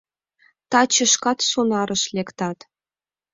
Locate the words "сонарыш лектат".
1.49-2.59